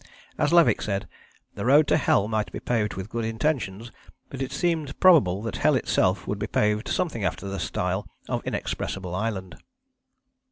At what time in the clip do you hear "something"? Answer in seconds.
6.87-7.23